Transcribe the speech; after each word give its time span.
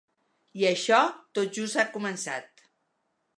I 0.61 0.63
això 0.69 1.01
tot 1.39 1.51
just 1.59 1.79
ha 1.83 1.87
començat. 1.99 2.65